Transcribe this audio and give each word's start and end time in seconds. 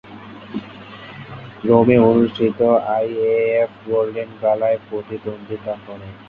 রোমে 1.63 1.97
অনুষ্ঠিত 2.09 2.59
IAAF 2.95 3.71
golden 3.87 4.29
গালায় 4.41 4.79
প্রতিদ্বন্দ্বিতা 4.87 5.73
করেন। 5.85 6.13